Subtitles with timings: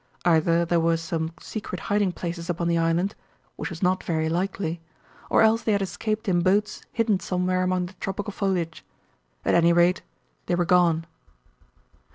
[0.25, 3.13] Either there were some secret hiding places upon the island
[3.55, 4.81] (which was not very likely)
[5.29, 8.83] or else they had escaped in boats hidden somewhere among the tropical foliage.
[9.45, 10.01] At any rate
[10.47, 11.05] they were gone.